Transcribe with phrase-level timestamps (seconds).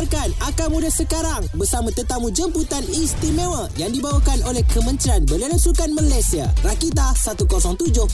[0.00, 5.92] Dengarkan Akar Muda sekarang bersama tetamu jemputan istimewa yang dibawakan oleh Kementerian Belia dan Sukan
[5.92, 6.48] Malaysia.
[6.64, 8.08] Rakita 107.9.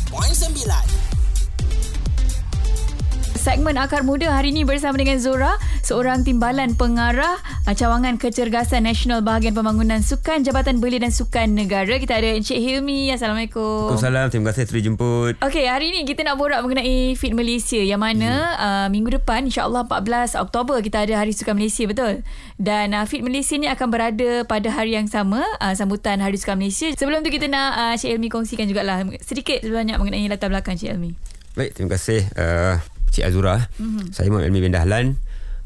[3.46, 5.54] segmen Akar Muda hari ini bersama dengan Zora,
[5.86, 11.94] seorang timbalan pengarah uh, cawangan kecergasan nasional bahagian pembangunan sukan Jabatan Belia dan Sukan Negara.
[11.94, 13.14] Kita ada Encik Hilmi.
[13.14, 13.94] Assalamualaikum.
[13.94, 14.34] Waalaikumsalam.
[14.34, 15.38] Terima kasih telah jemput.
[15.46, 18.66] Okey, hari ini kita nak borak mengenai Fit Malaysia yang mana hmm.
[18.66, 22.26] uh, minggu depan insya-Allah 14 Oktober kita ada Hari Sukan Malaysia betul.
[22.58, 26.58] Dan uh, Fit Malaysia ni akan berada pada hari yang sama uh, sambutan Hari Sukan
[26.58, 26.90] Malaysia.
[26.98, 30.90] Sebelum tu kita nak uh, Encik Hilmi kongsikan jugalah sedikit sebanyak mengenai latar belakang Encik
[30.90, 31.14] Hilmi.
[31.54, 32.26] Baik, terima kasih.
[32.34, 33.70] Uh, Cik Azura.
[33.78, 34.14] Mm-hmm.
[34.14, 35.06] Saya Muhammad Elmi bin Dahlan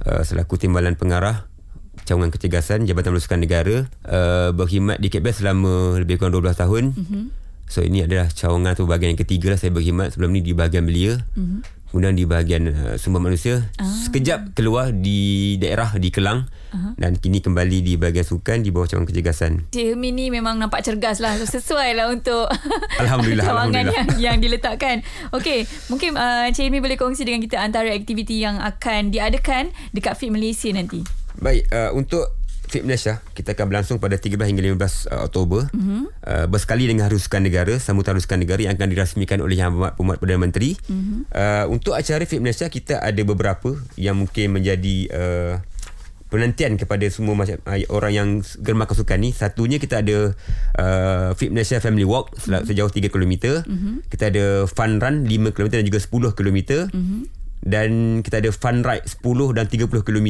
[0.06, 1.46] uh, selaku timbalan pengarah
[2.08, 6.84] cawangan kecergasan Jabatan Belusukan Negara uh, berkhidmat di KBS selama lebih kurang 12 tahun.
[6.96, 7.24] Mm-hmm.
[7.70, 10.84] So ini adalah cawangan atau bahagian yang ketiga lah saya berkhidmat sebelum ni di bahagian
[10.84, 11.22] belia.
[11.38, 13.84] Mm-hmm kemudian di bahagian uh, sumber manusia ah.
[13.84, 16.94] sekejap keluar di daerah di Kelang uh-huh.
[16.96, 19.52] dan kini kembali di bahagian sukan di bawah cawangan kecergasan.
[19.74, 22.46] Cik Hemi ni memang nampak cergas lah sesuai lah untuk
[23.02, 24.16] Alhamdulillah, cawangan Alhamdulillah.
[24.22, 25.02] yang, yang diletakkan.
[25.34, 30.14] Okey, mungkin uh, Cik Hemi boleh kongsi dengan kita antara aktiviti yang akan diadakan dekat
[30.14, 31.02] Fit Malaysia nanti.
[31.40, 32.39] Baik, uh, untuk
[32.70, 36.02] Fit Malaysia kita akan berlangsung pada 13 hingga 15 uh, Oktober mm-hmm.
[36.22, 40.20] uh, bersekali dengan Harusukan Negara sambutan Harusukan Negara yang akan dirasmikan oleh Yang Berhormat Pemerintah
[40.22, 41.18] Perdana Menteri mm-hmm.
[41.34, 45.54] uh, untuk acara Fit Malaysia kita ada beberapa yang mungkin menjadi uh,
[46.30, 48.28] penantian kepada semua macam uh, orang yang
[48.62, 50.38] germakan sukan ni satunya kita ada
[50.78, 52.70] uh, Fit Malaysia Family Walk mm-hmm.
[52.70, 53.34] sejauh 3 km
[53.66, 53.94] mm-hmm.
[54.06, 57.20] kita ada Fun Run 5 km dan juga 10 km mm-hmm.
[57.66, 57.90] dan
[58.22, 60.28] kita ada Fun Ride 10 dan 30 km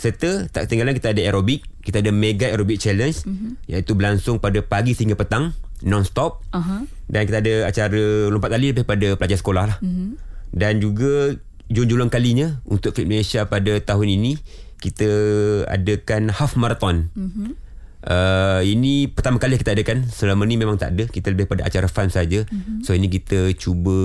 [0.00, 3.52] serta tak ketinggalan kita ada aerobik kita ada mega aerobik challenge uh-huh.
[3.68, 5.52] iaitu berlangsung pada pagi hingga petang
[5.84, 6.88] non-stop uh-huh.
[7.12, 9.78] dan kita ada acara lompat tali daripada pelajar sekolah lah.
[9.84, 10.16] Uh-huh.
[10.56, 11.36] dan juga
[11.68, 14.32] junjulung kalinya untuk Fit Malaysia pada tahun ini
[14.80, 15.10] kita
[15.68, 17.52] adakan half marathon uh-huh.
[18.00, 20.08] Uh, ini pertama kali kita adakan.
[20.08, 21.04] Selama ni memang tak ada.
[21.04, 22.48] Kita lebih pada acara fun saja.
[22.48, 22.80] Mm-hmm.
[22.80, 23.96] so ini kita cuba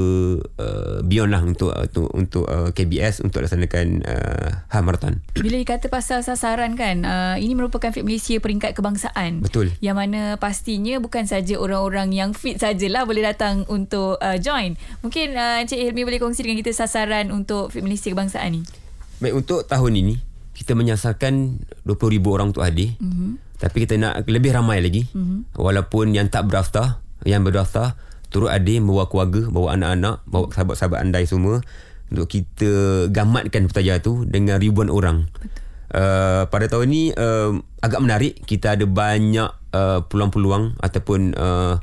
[0.59, 5.23] uh, beyond lah untuk untuk untuk uh, KBS untuk laksanakan uh, half marathon.
[5.43, 9.39] Bila dikata pasal sasaran kan uh, ini merupakan Fit Malaysia peringkat kebangsaan.
[9.39, 9.71] Betul.
[9.79, 14.75] Yang mana pastinya bukan saja orang-orang yang fit sajalah boleh datang untuk uh, join.
[15.05, 18.61] Mungkin uh, Encik Hilmi boleh kongsi dengan kita sasaran untuk Fit Malaysia kebangsaan ni?
[19.23, 20.15] Baik untuk tahun ini
[20.55, 22.95] kita menyasarkan 20,000 orang untuk hadir.
[22.99, 23.44] Mm-hmm.
[23.55, 25.07] Tapi kita nak lebih ramai lagi.
[25.11, 25.55] Mm-hmm.
[25.55, 27.95] Walaupun yang tak berdaftar, yang berdaftar,
[28.29, 31.63] turut adik, bawa keluarga, bawa anak-anak, bawa sahabat-sahabat andai semua
[32.11, 32.71] untuk kita
[33.09, 35.31] gamatkan petaja tu dengan ribuan orang.
[35.95, 38.33] Uh, pada tahun ini uh, agak menarik.
[38.43, 41.79] Kita ada banyak uh, peluang-peluang ataupun uh,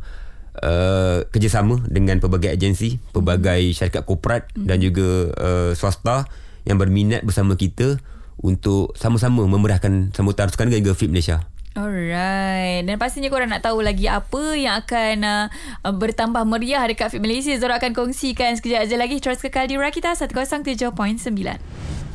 [0.60, 4.66] uh, kerjasama dengan pelbagai agensi, pelbagai syarikat korporat mm-hmm.
[4.68, 5.08] dan juga
[5.40, 6.28] uh, swasta
[6.68, 7.98] yang berminat bersama kita
[8.42, 11.46] untuk sama-sama memudahkan sambutan sukan dan juga Fit Malaysia.
[11.72, 12.84] Alright.
[12.84, 15.46] Dan pastinya korang nak tahu lagi apa yang akan uh,
[15.88, 17.56] bertambah meriah dekat Fit Malaysia.
[17.56, 19.16] Zora akan kongsikan sekejap aja lagi.
[19.24, 20.92] Terus kekal di Rakita 107.9.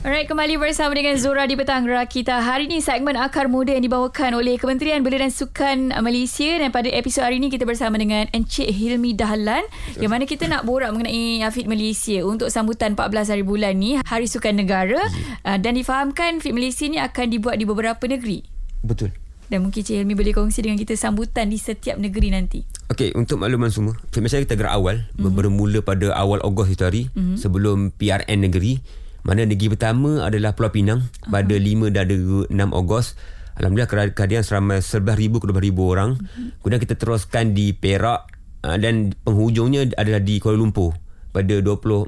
[0.05, 2.45] Alright, kembali bersama dengan Zora di Petang Rakita.
[2.45, 6.61] Hari ini segmen Akar Muda yang dibawakan oleh Kementerian Belia dan Sukan Malaysia.
[6.61, 9.65] Dan pada episod hari ini kita bersama dengan Encik Hilmi Dahlan.
[9.65, 10.05] Betul.
[10.05, 14.29] Yang mana kita nak borak mengenai Fit Malaysia untuk sambutan 14 hari bulan ni, Hari
[14.29, 15.01] Sukan Negara.
[15.01, 15.09] Ya.
[15.41, 18.45] Uh, dan difahamkan Fit Malaysia ni akan dibuat di beberapa negeri.
[18.85, 19.26] Betul.
[19.47, 22.67] Dan mungkin Cik Helmi boleh kongsi dengan kita sambutan di setiap negeri nanti.
[22.91, 25.31] Okey, untuk makluman semua, macam kita gerak awal, mm-hmm.
[25.31, 27.39] bermula pada awal Ogos itu hari, mm-hmm.
[27.39, 28.83] sebelum PRN negeri,
[29.23, 31.31] mana negeri pertama adalah Pulau Pinang uh-huh.
[31.31, 32.05] pada 5 dan
[32.47, 33.15] 6 Ogos.
[33.57, 36.09] Alhamdulillah kehadiran seramai 11,000 ke 12,000 orang.
[36.15, 36.47] Mm-hmm.
[36.63, 38.27] Kemudian kita teruskan di Perak
[38.67, 40.95] uh, dan penghujungnya adalah di Kuala Lumpur
[41.31, 42.07] pada 24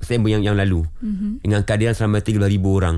[0.00, 0.84] September yang, yang lalu.
[1.04, 1.44] Mm-hmm.
[1.44, 2.96] Dengan kehadiran seramai 13,000 orang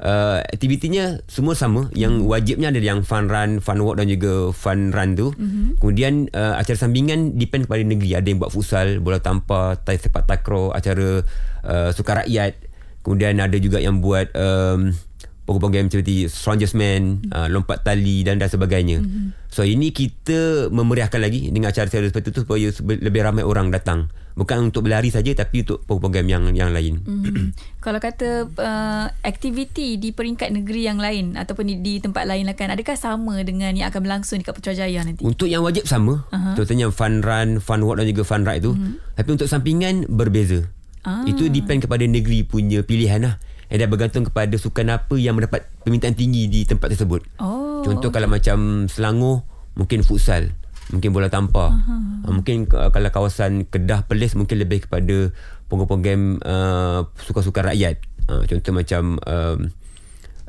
[0.00, 2.32] uh, aktivitinya semua sama yang mm-hmm.
[2.32, 5.82] wajibnya ada yang fun run fun walk dan juga fun run tu mm-hmm.
[5.82, 10.24] kemudian uh, acara sambingan depend kepada negeri ada yang buat futsal bola tampar tai sepak
[10.24, 11.20] takraw acara
[11.66, 12.56] uh, sukan rakyat
[13.02, 14.94] kemudian ada juga yang buat um,
[15.42, 17.34] program-program seperti Strongest Man, mm-hmm.
[17.34, 19.02] uh, lompat tali dan dan sebagainya.
[19.02, 19.50] Mm-hmm.
[19.50, 24.72] So ini kita memeriahkan lagi dengan acara-acara seperti itu supaya lebih ramai orang datang bukan
[24.72, 27.04] untuk berlari saja tapi untuk program yang yang lain.
[27.04, 27.46] Mm-hmm.
[27.84, 32.56] Kalau kata uh, aktiviti di peringkat negeri yang lain ataupun di, di tempat lain lah
[32.56, 35.20] kan adakah sama dengan yang akan berlangsung dekat Putrajaya nanti?
[35.26, 36.54] Untuk yang wajib sama, uh-huh.
[36.56, 38.72] contohnya fun run, fun walk dan juga fun ride tu.
[38.72, 38.92] Mm-hmm.
[39.20, 40.64] Tapi untuk sampingan berbeza.
[41.02, 41.26] Ah.
[41.26, 43.34] Itu depend kepada negeri punya pilihan lah.
[43.72, 47.24] Dan bergantung kepada sukan apa yang mendapat permintaan tinggi di tempat tersebut.
[47.40, 47.80] Oh.
[47.80, 50.52] Contoh kalau macam Selangor mungkin futsal
[50.92, 52.28] mungkin bola tampar uh-huh.
[52.28, 55.32] mungkin uh, kalau kawasan Kedah Perlis mungkin lebih kepada
[55.72, 57.96] program-program uh, suka-suka rakyat
[58.28, 59.72] uh, contoh macam um,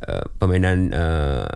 [0.04, 1.48] uh, permainan uh,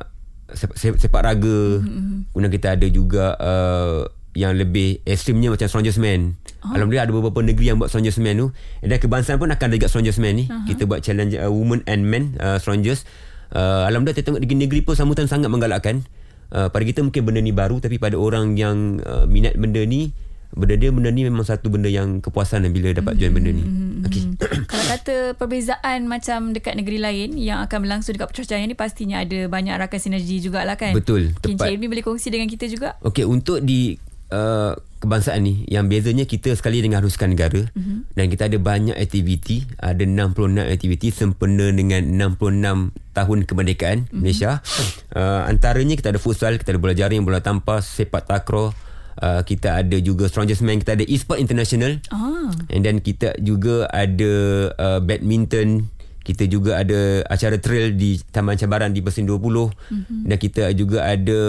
[0.51, 1.83] sepak, sepak raga.
[1.83, 2.31] Mm-hmm.
[2.31, 6.37] Kemudian kita ada juga uh, yang lebih ekstrimnya macam Strongest Man.
[6.61, 6.77] Oh.
[6.77, 8.47] Alhamdulillah ada beberapa negeri yang buat Strongest Man tu.
[8.85, 10.45] Dan kebangsaan pun akan ada juga Strongest Man ni.
[10.45, 10.69] Uh-huh.
[10.69, 13.09] Kita buat challenge uh, Women and Men uh, Strongest.
[13.49, 16.05] Uh, Alhamdulillah kita tengok negeri-negeri pun sambutan sangat menggalakkan.
[16.53, 20.15] Uh, pada kita mungkin benda ni baru tapi pada orang yang uh, minat benda ni
[20.55, 23.65] benda dia benda ni memang satu benda yang kepuasan bila dapat join benda ni.
[23.67, 24.05] Mm-hmm.
[24.07, 24.23] Okey.
[24.63, 29.51] Kalau kata perbezaan macam dekat negeri lain yang akan berlangsung dekat Putrajaya ni pastinya ada
[29.51, 30.95] banyak rakan sinergi jugalah kan.
[30.95, 31.35] Betul.
[31.35, 32.95] Mungkin Cik Ilmi boleh kongsi dengan kita juga.
[33.03, 33.99] Okey untuk di
[34.31, 38.17] uh, kebangsaan ni yang bezanya kita sekali dengan haruskan negara mm-hmm.
[38.17, 42.01] dan kita ada banyak aktiviti ada 66 aktiviti sempena dengan
[42.33, 44.17] 66 tahun kemerdekaan mm-hmm.
[44.17, 44.65] Malaysia
[45.13, 48.73] uh, antaranya kita ada futsal kita ada bola jaring bola tampar sepak takraw
[49.17, 52.53] Uh, kita ada juga Strongest Man kita ada e-sport international ah.
[52.69, 54.33] and then kita juga ada
[54.77, 55.89] uh, badminton
[56.21, 60.21] kita juga ada acara trail di Taman Cabaran di Bersin 20 mm-hmm.
[60.21, 61.39] dan kita juga ada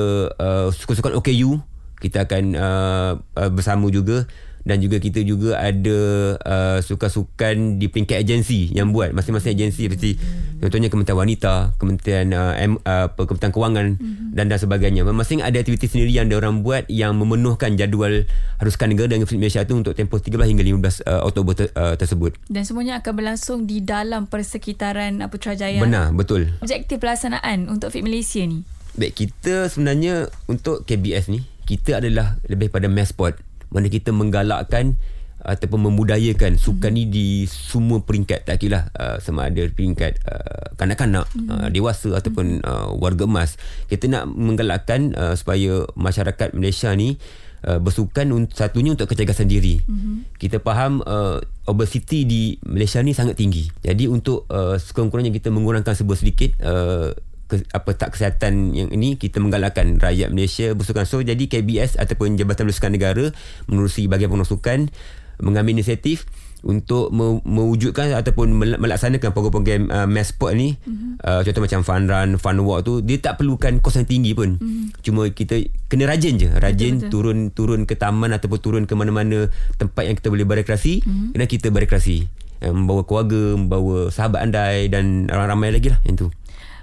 [0.41, 1.61] uh, sukan-sukan OKU
[1.99, 4.27] kita akan uh, uh, bersama juga
[4.69, 6.01] dan juga kita juga ada
[6.45, 10.21] uh, sukan-sukan di peringkat agensi yang buat masing-masing agensi seperti
[10.61, 14.37] contohnya Kementerian Wanita, Kementerian uh, M, uh, Kementerian Kewangan mm-hmm.
[14.37, 15.09] dan dan sebagainya.
[15.09, 18.29] Masing-masing ada aktiviti sendiri yang orang buat yang memenuhkan jadual
[18.61, 20.65] haruskan negara dan Universiti Malaysia itu untuk tempoh 13 hingga
[21.01, 22.37] 15 uh, Oktober ter, uh, tersebut.
[22.53, 25.81] Dan semuanya akan berlangsung di dalam persekitaran uh, Putrajaya.
[25.81, 26.53] Benar, betul.
[26.61, 28.69] Objektif pelaksanaan untuk Fit Malaysia ni.
[28.99, 33.37] Baik, kita sebenarnya untuk KBS ni kita adalah lebih pada mass sport.
[33.69, 34.97] Mana kita menggalakkan
[35.39, 41.31] ataupun membudayakan sukan ni di semua peringkat tak kira uh, sama ada peringkat uh, kanak-kanak
[41.31, 41.49] mm-hmm.
[41.53, 43.55] uh, dewasa ataupun uh, warga emas.
[43.87, 47.23] Kita nak menggalakkan uh, supaya masyarakat Malaysia ni
[47.69, 50.43] uh, bersukan satunya untuk kecergasan diri mm-hmm.
[50.43, 51.39] kita faham uh,
[51.71, 53.71] obesity di Malaysia ni sangat tinggi.
[53.85, 57.15] Jadi untuk uh, sekurang-kurangnya kita mengurangkan sebuah sedikit uh,
[57.49, 61.09] ke, apa tak kesihatan yang ini kita menggalakkan rakyat Malaysia bersukan.
[61.09, 63.33] So jadi KBS ataupun Jabatan Bersukan Negara
[63.67, 64.93] menerusi bahagian pengurusan
[65.41, 66.29] mengambil inisiatif
[66.67, 68.51] untuk me- mewujudkan ataupun
[68.83, 70.75] melaksanakan program-program uh, mass sport ni.
[70.75, 71.23] Mm-hmm.
[71.23, 74.59] uh, contoh macam fun run fun walk tu dia tak perlukan kos yang tinggi pun.
[74.59, 74.87] Mm-hmm.
[75.01, 76.49] cuma kita kena rajin je.
[76.51, 79.47] Rajin betul, turun turun ke taman ataupun turun ke mana-mana
[79.79, 81.39] tempat yang kita boleh berekreasi mm-hmm.
[81.39, 82.27] dan kita berekreasi.
[82.59, 86.29] Uh, membawa keluarga membawa sahabat andai dan ramai-ramai lagi lah yang tu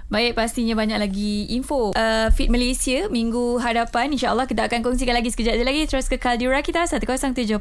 [0.06, 1.90] Baik, pastinya banyak lagi info.
[1.98, 4.14] Uh, Fit Malaysia minggu hadapan.
[4.14, 5.82] InsyaAllah kita akan kongsikan lagi sekejap lagi.
[5.90, 7.58] Terus ke Kaldura kita 107.9.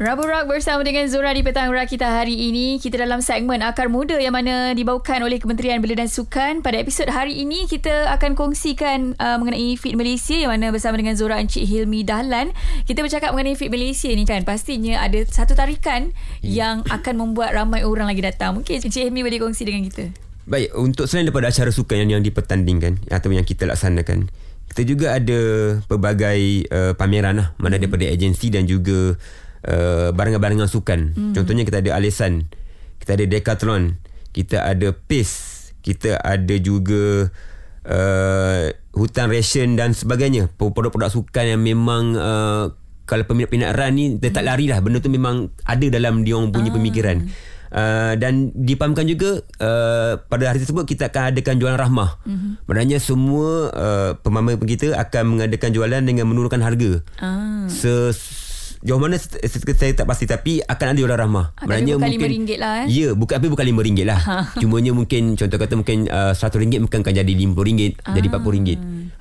[0.00, 2.80] Rabu Rock bersama dengan Zura di Petang Rock kita hari ini.
[2.80, 6.64] Kita dalam segmen Akar Muda yang mana dibawakan oleh Kementerian Belia dan Sukan.
[6.64, 11.12] Pada episod hari ini, kita akan kongsikan uh, mengenai Fit Malaysia yang mana bersama dengan
[11.12, 12.56] Zura Encik Hilmi Dahlan.
[12.88, 14.48] Kita bercakap mengenai Fit Malaysia ni kan.
[14.48, 16.48] Pastinya ada satu tarikan hmm.
[16.48, 18.56] yang akan membuat ramai orang lagi datang.
[18.56, 20.21] Mungkin Encik Hilmi boleh kongsi dengan kita.
[20.42, 24.26] Baik, untuk selain daripada acara sukan yang, yang dipertandingkan atau yang kita laksanakan,
[24.74, 25.40] kita juga ada
[25.86, 27.82] pelbagai uh, pameran lah, mana hmm.
[27.86, 29.14] daripada agensi dan juga
[29.68, 31.00] uh, barangan-barangan sukan.
[31.14, 31.32] Hmm.
[31.36, 32.50] Contohnya kita ada Alisan,
[32.98, 34.02] kita ada Decathlon,
[34.34, 37.30] kita ada PACE, kita ada juga
[37.86, 38.64] uh,
[38.98, 40.50] hutan ration dan sebagainya.
[40.58, 42.64] Produk-produk sukan yang memang uh,
[43.06, 44.50] kalau peminat-peminat run ni dia tak hmm.
[44.50, 44.78] lari lah.
[44.80, 46.76] Benda tu memang ada dalam dia orang punya ah.
[46.80, 47.16] pemikiran.
[47.72, 52.20] Uh, dan dipahamkan juga uh, pada hari tersebut kita akan adakan jualan rahmah.
[52.28, 52.52] Mm-hmm.
[52.68, 57.00] Maknanya semua uh, pemamer kita akan mengadakan jualan dengan menurunkan harga.
[57.16, 57.64] Ah.
[57.72, 58.12] Se
[58.82, 62.72] Jauh mana saya tak pasti Tapi akan ada jualan rahmah ah, Maknanya bukan RM5 lah
[62.82, 64.20] eh Ya bukan, tapi bukan RM5 lah
[64.62, 68.14] Cumanya mungkin Contoh kata mungkin uh, RM100 Mungkin akan jadi RM50 ah.
[68.18, 68.68] Jadi RM40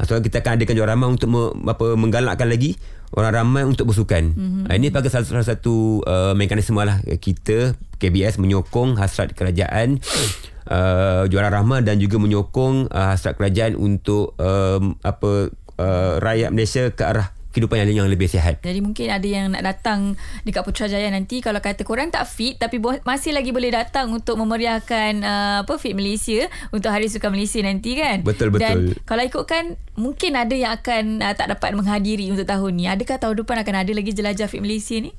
[0.01, 2.74] So kita akan adakan jualan rahmah Untuk me, apa, menggalakkan lagi
[3.12, 4.31] orang ramai untuk bersukan.
[4.31, 4.72] Mm-hmm.
[4.72, 10.01] Uh, ini sebagai salah, salah satu uh, mekanisme lah kita KBS menyokong hasrat kerajaan
[10.65, 16.89] uh, juara rahmah dan juga menyokong uh, hasrat kerajaan untuk um, apa uh, rakyat Malaysia
[16.89, 18.63] ke arah kehidupan yang, yang lebih sihat.
[18.63, 20.15] Jadi mungkin ada yang nak datang
[20.48, 25.13] dekat Putrajaya nanti kalau kata korang tak fit tapi masih lagi boleh datang untuk memeriahkan
[25.22, 28.24] uh, apa Fit Malaysia untuk Hari Sukan Malaysia nanti kan.
[28.24, 28.96] Betul betul.
[28.96, 32.88] Dan kalau ikutkan mungkin ada yang akan uh, tak dapat menghadiri untuk tahun ni.
[32.88, 35.12] Adakah tahun depan akan ada lagi jelajah Fit Malaysia ni?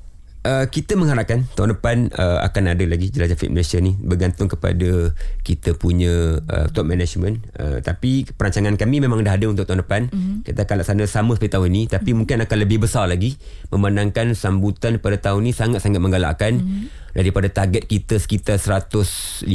[0.43, 5.15] Uh, kita mengharapkan tahun depan uh, akan ada lagi jelajah fit Malaysia ni bergantung kepada
[5.39, 10.11] kita punya uh, top management uh, tapi perancangan kami memang dah ada untuk tahun depan
[10.11, 10.43] mm-hmm.
[10.43, 12.17] kita akan laksana sama seperti tahun ni tapi mm-hmm.
[12.19, 13.39] mungkin akan lebih besar lagi
[13.71, 17.15] memandangkan sambutan pada tahun ni sangat-sangat menggalakkan mm-hmm.
[17.15, 19.47] daripada target kita sekitar 150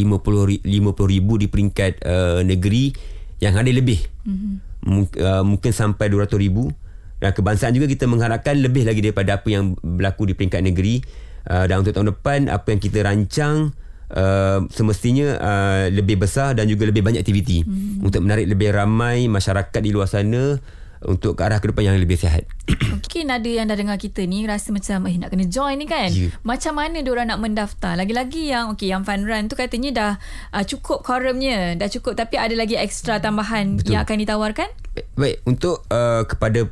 [1.05, 2.97] ribu di peringkat uh, negeri
[3.45, 4.53] yang ada lebih mm-hmm.
[4.89, 6.73] M- uh, mungkin sampai 200 ribu
[7.19, 11.03] dan kebangsaan juga kita mengharapkan lebih lagi daripada apa yang berlaku di peringkat negeri
[11.51, 13.75] uh, dan untuk tahun depan apa yang kita rancang
[14.15, 18.07] uh, semestinya uh, lebih besar dan juga lebih banyak aktiviti hmm.
[18.07, 20.59] untuk menarik lebih ramai masyarakat di luar sana
[20.99, 22.43] untuk ke arah ke depan yang lebih sihat.
[22.99, 26.11] Mungkin ada yang dah dengar kita ni rasa macam eh nak kena join ni kan.
[26.11, 26.35] Ya.
[26.43, 27.95] Macam mana dia orang nak mendaftar?
[27.95, 30.13] Lagi-lagi yang okey yang fun run tu katanya dah
[30.51, 33.95] uh, cukup quorumnya, dah cukup tapi ada lagi ekstra tambahan Betul.
[33.95, 34.69] yang akan ditawarkan?
[35.15, 36.67] Baik, untuk uh, kepada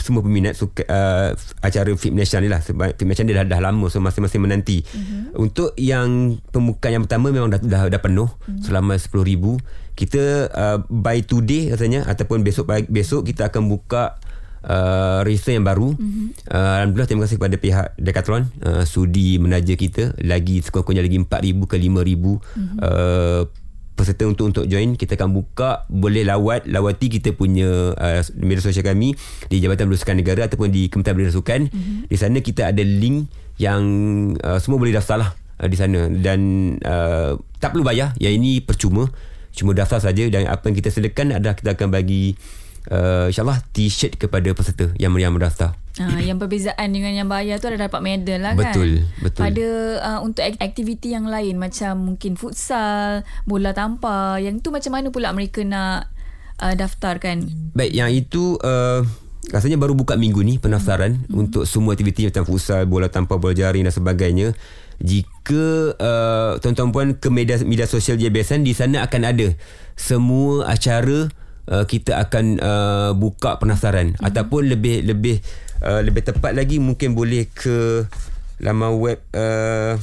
[0.00, 3.60] semua peminat suka, uh, acara Fit Malaysia ni lah sebab Fit Malaysia ni dah, dah
[3.60, 5.38] lama so masing-masing menanti uh-huh.
[5.40, 8.60] untuk yang pembukaan yang pertama memang dah, dah, dah penuh uh-huh.
[8.64, 14.16] selama 10,000 kita uh, by today katanya ataupun besok besok kita akan buka
[14.64, 16.26] uh, register yang baru uh-huh.
[16.50, 21.18] uh, Alhamdulillah terima kasih kepada pihak Decathlon uh, sudi menaja kita lagi sekurang-kurangnya lagi
[21.52, 22.38] 4,000 ke 5,000 uh-huh.
[22.80, 23.42] uh,
[24.00, 28.82] peserta untuk untuk join kita akan buka boleh lawat lawati kita punya uh, media sosial
[28.82, 29.12] kami
[29.52, 32.08] di Jabatan Belusukan Negara ataupun di Kementerian Belusukan mm-hmm.
[32.08, 33.28] di sana kita ada link
[33.60, 33.82] yang
[34.40, 35.30] uh, semua boleh daftar lah
[35.60, 36.08] uh, di sana.
[36.08, 36.40] Dan
[36.80, 38.16] uh, tak perlu bayar.
[38.16, 39.04] Yang ini percuma.
[39.52, 42.38] Cuma daftar saja dan apa yang kita sediakan adalah kita akan bagi
[42.88, 47.68] uh, insyaallah t-shirt kepada peserta yang yang mendaftar Ha, yang perbezaan dengan yang bayar tu
[47.68, 48.72] ada dapat medal lah kan.
[48.72, 49.40] Betul, betul.
[49.42, 49.66] Pada
[50.00, 55.12] uh, untuk ak- aktiviti yang lain macam mungkin futsal, bola tampar, yang tu macam mana
[55.12, 56.08] pula mereka nak
[56.62, 57.44] uh, daftarkan?
[57.76, 59.02] Baik, yang itu uh,
[59.50, 61.34] rasanya baru buka minggu ni pendaftaran hmm.
[61.36, 64.54] untuk semua aktiviti macam futsal, bola tampar, bola jaring dan sebagainya.
[65.00, 69.48] Jika uh, tuan-tuan puan ke media media sosial JBSN di sana akan ada
[69.96, 71.32] semua acara
[71.68, 74.24] uh, kita akan uh, buka pendaftaran hmm.
[74.24, 75.42] ataupun lebih lebih
[75.84, 78.08] uh, lebih tepat lagi mungkin boleh ke
[78.60, 79.96] laman web uh,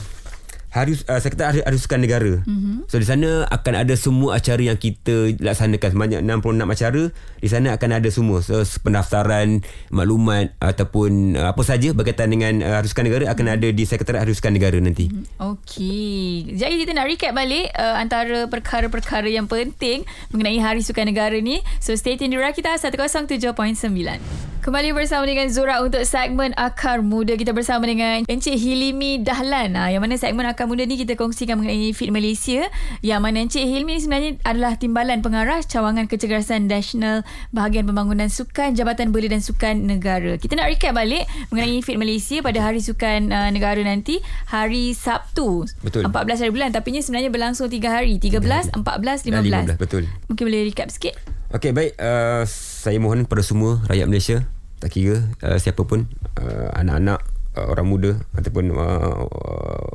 [0.78, 2.46] Harus uh, Sekretariat Harusukan Negara.
[2.46, 2.86] Mm-hmm.
[2.86, 7.04] So di sana akan ada semua acara yang kita laksanakan sebanyak 66 acara.
[7.42, 12.78] Di sana akan ada semua so, pendaftaran, maklumat ataupun uh, apa saja berkaitan dengan uh,
[12.78, 15.10] Harusukan Negara akan ada di Sekretariat Harusukan Negara nanti.
[15.10, 15.42] Mm-hmm.
[15.58, 16.54] Okey.
[16.54, 21.66] Jadi kita nak recap balik uh, antara perkara-perkara yang penting mengenai Hari Sukan Negara ni.
[21.82, 24.57] So stay tune di Rakita 107.9.
[24.68, 27.40] Kembali bersama dengan Zura untuk segmen Akar Muda.
[27.40, 29.80] Kita bersama dengan Encik Hilmi Dahlan.
[29.80, 32.68] Ha, yang mana segmen Akar Muda ni kita kongsikan mengenai Fit Malaysia.
[33.00, 37.24] Yang mana Encik Hilmi ni sebenarnya adalah timbalan pengarah cawangan kecergasan nasional
[37.56, 40.36] bahagian pembangunan sukan Jabatan Belia dan Sukan Negara.
[40.36, 44.20] Kita nak recap balik mengenai Fit Malaysia pada Hari Sukan uh, Negara nanti.
[44.52, 45.64] Hari Sabtu.
[45.80, 46.12] Betul.
[46.12, 46.76] 14 hari bulan.
[46.76, 48.20] Tapi ini sebenarnya berlangsung 3 hari.
[48.20, 49.32] 13, 14, 15.
[49.32, 50.12] Dan 15, betul.
[50.28, 51.16] Mungkin boleh recap sikit?
[51.56, 51.96] Okey, baik.
[51.96, 56.06] Uh, saya mohon pada semua rakyat Malaysia tak kira uh, siapa pun
[56.38, 57.22] uh, anak-anak
[57.58, 59.90] uh, orang muda ataupun uh, uh,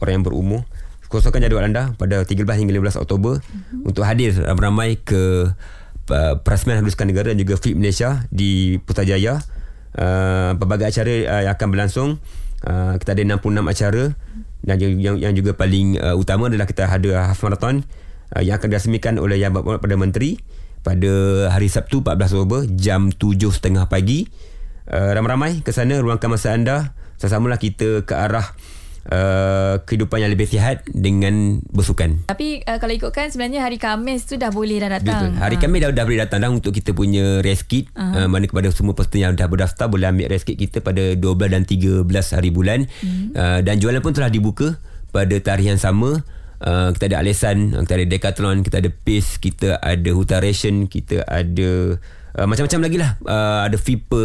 [0.00, 0.64] orang yang berumur
[1.10, 3.82] kosongkan jadual anda pada 13 hingga 15 Oktober mm-hmm.
[3.82, 5.50] untuk hadir ramai-ramai ke
[6.06, 9.42] uh, Perasmian Haluskan Negara dan juga FIP Malaysia di Putrajaya.
[9.90, 12.10] Uh, pelbagai acara uh, yang akan berlangsung.
[12.62, 14.04] Uh, kita ada 66 acara
[14.62, 17.82] dan yang, yang juga paling uh, utama adalah kita ada half marathon
[18.36, 20.38] uh, yang akan dirasmikan oleh Yang Berhormat Perdana Menteri
[20.80, 21.12] pada
[21.52, 24.26] hari Sabtu 14 Oktober jam 7.30 pagi.
[24.90, 26.96] Uh, ramai-ramai ke sana ruangkan masa anda.
[27.20, 28.56] Sesamalah kita ke arah
[29.08, 32.26] uh, kehidupan yang lebih sihat dengan bersukan.
[32.28, 35.36] Tapi uh, kalau ikutkan sebenarnya hari Khamis tu dah boleh dah datang.
[35.36, 35.40] Betul.
[35.40, 35.62] Hari Ha.
[35.62, 37.88] Khamis dah, dah boleh datang dah untuk kita punya race kit.
[37.96, 38.24] Uh-huh.
[38.24, 41.54] Uh, mana kepada semua peserta yang dah berdaftar boleh ambil race kit kita pada 12
[41.54, 42.78] dan 13 hari bulan.
[42.84, 43.36] Uh-huh.
[43.36, 44.76] Uh, dan jualan pun telah dibuka
[45.10, 46.20] pada tarikh yang sama.
[46.60, 51.24] Uh, kita ada Alesan, kita ada Decathlon, kita ada Pace, kita ada Huta Ration, kita
[51.24, 51.96] ada
[52.36, 53.10] uh, macam-macam lagi lah.
[53.24, 54.24] Uh, ada FIPA,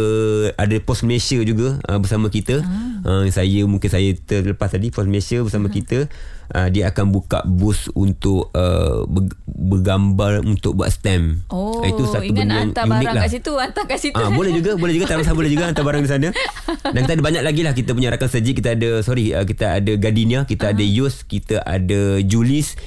[0.54, 2.62] ada Pos Malaysia juga uh, bersama kita.
[3.06, 6.10] Uh, saya mungkin saya terlepas tadi Pos Malaysia bersama kita.
[6.46, 11.42] Uh, dia akan buka booth untuk uh, ber- bergambar untuk buat stamp.
[11.50, 13.22] Oh, Itu satu ingat benda yang hantar barang lah.
[13.26, 14.14] kat situ, hantar kat situ.
[14.14, 16.28] Ah boleh juga, boleh juga tak masalah boleh juga hantar barang di sana.
[16.94, 19.82] Dan kita ada banyak lagi lah kita punya rakan seji, kita ada sorry, uh, kita
[19.82, 20.78] ada Gardenia, kita uh-huh.
[20.78, 22.78] ada Yus, kita ada Julis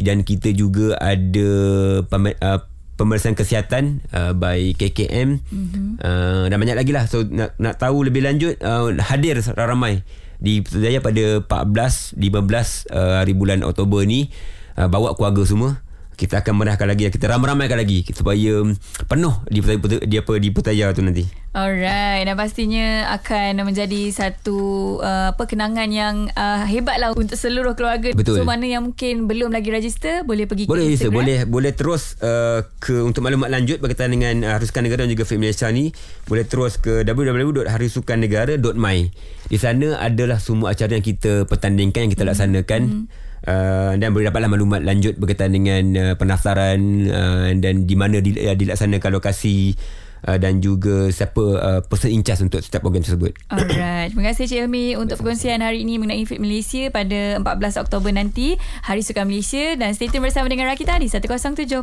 [0.00, 1.50] dan kita juga ada
[2.02, 2.60] uh,
[2.96, 5.76] pemeriksaan kesihatan uh, by KKM uh-huh.
[6.02, 7.08] uh, dan banyak lagi lah.
[7.08, 10.04] So nak nak tahu lebih lanjut uh, hadir ramai
[10.42, 12.18] di Putrajaya pada 14 15
[12.90, 14.28] uh, hari bulan Oktober ni
[14.74, 15.78] uh, bawa keluarga semua
[16.16, 18.76] kita akan meriahkan lagi kita ramai-ramaikan lagi supaya um,
[19.08, 21.24] penuh di Putrajaya, di apa di Putrajaya tu nanti.
[21.52, 27.76] Alright, dan pastinya akan menjadi satu uh, apa kenangan yang uh, hebat lah untuk seluruh
[27.76, 28.16] keluarga.
[28.16, 28.40] Betul.
[28.40, 31.16] So mana yang mungkin belum lagi register boleh pergi Boleh ke Instagram.
[31.20, 35.28] Boleh boleh terus uh, ke untuk maklumat lanjut berkaitan dengan uh, Harusukan Negara dan juga
[35.28, 35.92] Fit Malaysia ni
[36.24, 38.98] boleh terus ke www.harusukannegara.my.
[39.52, 42.82] Di sana adalah semua acara yang kita pertandingkan yang kita laksanakan.
[42.88, 43.04] Hmm.
[43.42, 46.78] Uh, dan boleh dapatlah maklumat lanjut berkaitan dengan uh, pendaftaran
[47.10, 49.74] uh, dan di mana dil- uh, dilaksanakan lokasi
[50.26, 53.34] uh, dan juga siapa uh, person in charge untuk setiap program tersebut.
[53.52, 54.14] Alright.
[54.14, 58.58] Terima kasih Cik Hilmi untuk perkongsian hari ini mengenai Fit Malaysia pada 14 Oktober nanti,
[58.86, 61.82] Hari Sukan Malaysia dan stay tune bersama dengan Rakita di 107.9.